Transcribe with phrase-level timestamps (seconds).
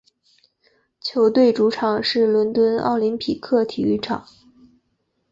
[0.99, 4.25] 球队主场是伦敦奥林匹克体育场。